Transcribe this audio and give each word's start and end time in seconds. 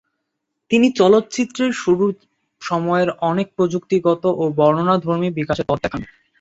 তিনি 0.71 0.87
চলচ্চিত্রের 0.95 1.71
শুরুর 1.81 2.11
সময়ের 2.61 3.09
অনেক 3.29 3.47
প্রযুক্তিগত 3.57 4.23
ও 4.33 4.53
বর্ণনাধর্মী 4.59 5.29
বিকাশের 5.37 5.67
পথ 5.69 5.77
দেখান। 5.83 6.01